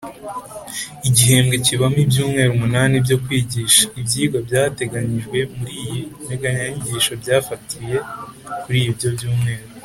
[1.07, 3.83] igihembwe kibamo ibyumweru umunani byo kwigisha.
[3.99, 7.97] Ibyigwa byateganyijwe muri iyi nteganyanyigisho byafatiye
[8.63, 9.63] kuri ibyo byumweru